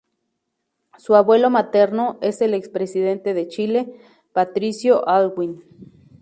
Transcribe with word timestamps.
Su 0.97 1.13
abuelo 1.13 1.51
materno 1.51 2.17
es 2.23 2.41
el 2.41 2.55
ex 2.55 2.69
presidente 2.69 3.35
de 3.35 3.47
Chile, 3.47 3.93
Patricio 4.33 5.07
Aylwin. 5.07 5.63